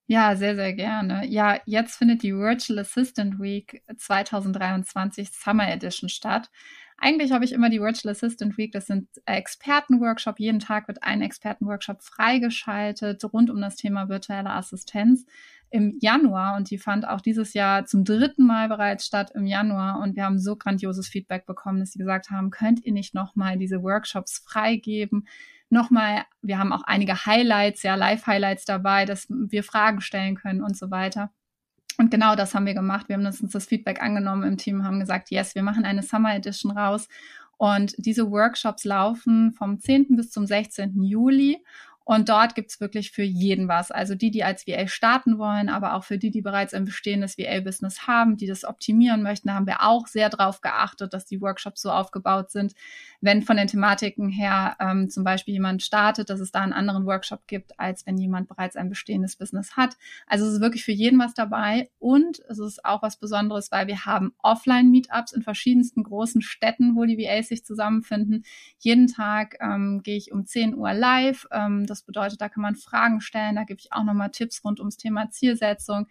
[0.07, 1.25] Ja, sehr, sehr gerne.
[1.25, 6.51] Ja, jetzt findet die Virtual Assistant Week 2023 Summer Edition statt.
[6.97, 10.39] Eigentlich habe ich immer die Virtual Assistant Week, das sind Expertenworkshop.
[10.39, 15.25] Jeden Tag wird ein Expertenworkshop freigeschaltet rund um das Thema virtuelle Assistenz
[15.71, 19.99] im Januar und die fand auch dieses Jahr zum dritten Mal bereits statt im Januar
[19.99, 23.57] und wir haben so grandioses Feedback bekommen, dass sie gesagt haben, könnt ihr nicht nochmal
[23.57, 25.27] diese Workshops freigeben?
[25.69, 30.77] Nochmal, wir haben auch einige Highlights, ja, Live-Highlights dabei, dass wir Fragen stellen können und
[30.77, 31.31] so weiter.
[31.97, 33.07] Und genau das haben wir gemacht.
[33.07, 36.35] Wir haben uns das Feedback angenommen im Team, haben gesagt, yes, wir machen eine Summer
[36.35, 37.07] Edition raus.
[37.57, 40.15] Und diese Workshops laufen vom 10.
[40.15, 41.01] bis zum 16.
[41.03, 41.63] Juli.
[42.05, 43.89] Und dort gibt's wirklich für jeden was.
[43.89, 47.35] Also die, die als VA starten wollen, aber auch für die, die bereits ein bestehendes
[47.35, 51.41] VA-Business haben, die das optimieren möchten, da haben wir auch sehr darauf geachtet, dass die
[51.41, 52.75] Workshops so aufgebaut sind,
[53.21, 57.07] wenn von den Thematiken her ähm, zum Beispiel jemand startet, dass es da einen anderen
[57.07, 59.97] Workshop gibt, als wenn jemand bereits ein bestehendes Business hat.
[60.27, 63.87] Also es ist wirklich für jeden was dabei und es ist auch was Besonderes, weil
[63.87, 68.45] wir haben Offline-Meetups in verschiedensten großen Städten, wo die VAs sich zusammenfinden.
[68.77, 71.47] Jeden Tag ähm, gehe ich um 10 Uhr live.
[71.51, 74.79] Ähm, das bedeutet, da kann man Fragen stellen, da gebe ich auch nochmal Tipps rund
[74.79, 76.07] ums Thema Zielsetzung.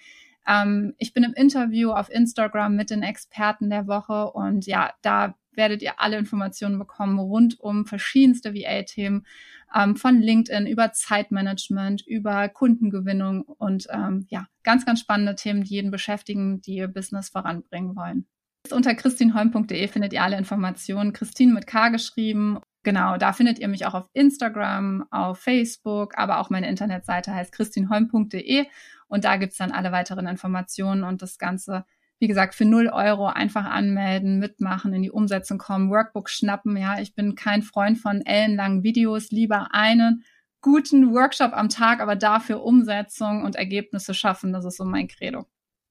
[0.46, 5.34] Ähm, ich bin im Interview auf Instagram mit den Experten der Woche und ja, da
[5.52, 9.26] werdet ihr alle Informationen bekommen rund um verschiedenste VA-Themen,
[9.74, 15.74] ähm, von LinkedIn über Zeitmanagement, über Kundengewinnung und ähm, ja, ganz, ganz spannende Themen, die
[15.74, 18.26] jeden beschäftigen, die ihr Business voranbringen wollen.
[18.70, 21.12] Unter christinholm.de findet ihr alle Informationen.
[21.12, 26.38] Christine mit K geschrieben Genau, da findet ihr mich auch auf Instagram, auf Facebook, aber
[26.38, 28.66] auch meine Internetseite heißt christinholm.de
[29.08, 31.86] und da gibt's dann alle weiteren Informationen und das Ganze,
[32.18, 36.76] wie gesagt, für 0 Euro einfach anmelden, mitmachen, in die Umsetzung kommen, Workbook schnappen.
[36.76, 40.22] Ja, ich bin kein Freund von ellenlangen Videos, lieber einen
[40.60, 44.52] guten Workshop am Tag, aber dafür Umsetzung und Ergebnisse schaffen.
[44.52, 45.46] Das ist so mein Credo.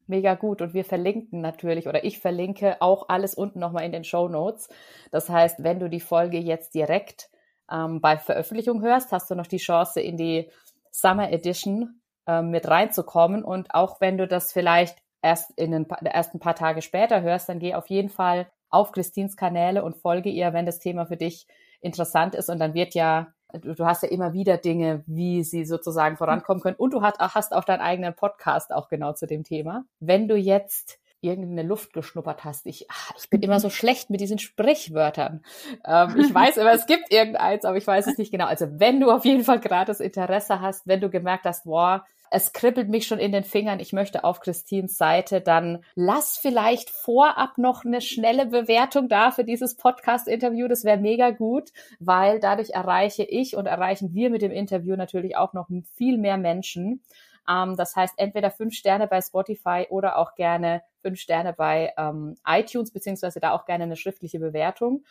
[0.08, 0.62] Mega gut.
[0.62, 4.70] Und wir verlinken natürlich oder ich verlinke auch alles unten nochmal in den Show Notes.
[5.12, 7.30] Das heißt, wenn du die Folge jetzt direkt
[7.72, 10.50] ähm, bei Veröffentlichung hörst, hast du noch die Chance, in die
[10.92, 13.44] Summer Edition ähm, mit reinzukommen.
[13.44, 17.60] Und auch wenn du das vielleicht erst in den ersten paar Tage später hörst, dann
[17.60, 21.48] geh auf jeden Fall auf Christins Kanäle und folge ihr, wenn das Thema für dich
[21.80, 22.50] interessant ist.
[22.50, 26.76] Und dann wird ja du hast ja immer wieder Dinge, wie sie sozusagen vorankommen können.
[26.76, 29.86] Und du hast auch deinen eigenen Podcast auch genau zu dem Thema.
[30.00, 32.66] Wenn du jetzt irgendeine Luft geschnuppert hast.
[32.66, 35.44] Ich, ach, ich bin immer so schlecht mit diesen Sprichwörtern.
[35.86, 38.46] Ähm, ich weiß immer, es gibt irgendeins, aber ich weiß es nicht genau.
[38.46, 42.06] Also wenn du auf jeden Fall gerade das Interesse hast, wenn du gemerkt hast, boah,
[42.36, 46.90] es kribbelt mich schon in den Fingern, ich möchte auf Christins Seite, dann lass vielleicht
[46.90, 50.68] vorab noch eine schnelle Bewertung da für dieses Podcast-Interview.
[50.68, 55.38] Das wäre mega gut, weil dadurch erreiche ich und erreichen wir mit dem Interview natürlich
[55.38, 57.04] auch noch viel mehr Menschen.
[57.50, 62.36] Ähm, das heißt, entweder fünf Sterne bei Spotify oder auch gerne fünf Sterne bei ähm,
[62.48, 65.04] iTunes, beziehungsweise da auch gerne eine schriftliche Bewertung.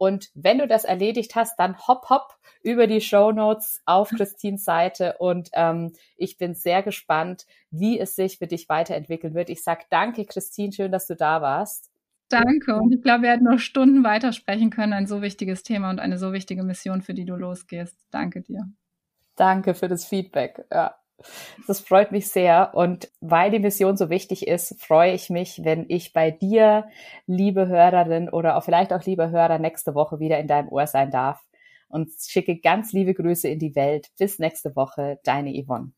[0.00, 4.64] Und wenn du das erledigt hast, dann hopp, hopp über die Show Notes auf Christines
[4.64, 5.16] Seite.
[5.18, 9.50] Und ähm, ich bin sehr gespannt, wie es sich für dich weiterentwickeln wird.
[9.50, 11.90] Ich sag danke, Christine, schön, dass du da warst.
[12.30, 12.76] Danke.
[12.76, 14.94] Und ich glaube, wir hätten noch Stunden weitersprechen können.
[14.94, 17.98] Ein so wichtiges Thema und eine so wichtige Mission, für die du losgehst.
[18.10, 18.70] Danke dir.
[19.36, 20.64] Danke für das Feedback.
[20.72, 20.99] Ja.
[21.66, 22.72] Das freut mich sehr.
[22.74, 26.88] Und weil die Mission so wichtig ist, freue ich mich, wenn ich bei dir,
[27.26, 31.10] liebe Hörerin oder auch vielleicht auch liebe Hörer, nächste Woche wieder in deinem Ohr sein
[31.10, 31.40] darf.
[31.88, 34.10] Und schicke ganz liebe Grüße in die Welt.
[34.18, 35.92] Bis nächste Woche, deine Yvonne.